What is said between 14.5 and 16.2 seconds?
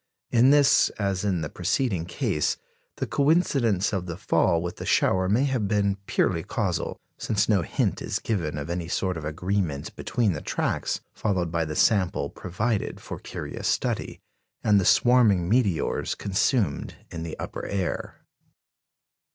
and the swarming meteors